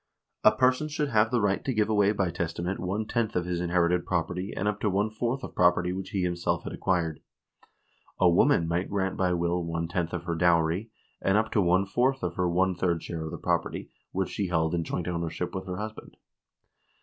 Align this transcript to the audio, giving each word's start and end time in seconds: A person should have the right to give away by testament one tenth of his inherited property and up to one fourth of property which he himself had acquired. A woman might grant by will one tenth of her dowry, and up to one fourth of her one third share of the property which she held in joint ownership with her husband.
A 0.43 0.51
person 0.51 0.87
should 0.87 1.09
have 1.09 1.29
the 1.29 1.39
right 1.43 1.63
to 1.63 1.75
give 1.75 1.87
away 1.87 2.11
by 2.11 2.31
testament 2.31 2.79
one 2.79 3.05
tenth 3.05 3.35
of 3.35 3.45
his 3.45 3.61
inherited 3.61 4.03
property 4.03 4.51
and 4.57 4.67
up 4.67 4.79
to 4.79 4.89
one 4.89 5.11
fourth 5.11 5.43
of 5.43 5.53
property 5.53 5.93
which 5.93 6.09
he 6.09 6.23
himself 6.23 6.63
had 6.63 6.73
acquired. 6.73 7.19
A 8.19 8.27
woman 8.27 8.67
might 8.67 8.89
grant 8.89 9.15
by 9.15 9.33
will 9.33 9.63
one 9.63 9.87
tenth 9.87 10.11
of 10.11 10.23
her 10.23 10.33
dowry, 10.33 10.89
and 11.21 11.37
up 11.37 11.51
to 11.51 11.61
one 11.61 11.85
fourth 11.85 12.23
of 12.23 12.33
her 12.33 12.49
one 12.49 12.73
third 12.73 13.03
share 13.03 13.25
of 13.25 13.29
the 13.31 13.37
property 13.37 13.91
which 14.11 14.29
she 14.29 14.47
held 14.47 14.73
in 14.73 14.83
joint 14.83 15.07
ownership 15.07 15.53
with 15.53 15.67
her 15.67 15.77
husband. 15.77 16.17